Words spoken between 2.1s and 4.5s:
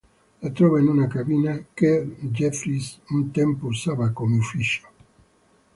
Jeffries un tempo usava come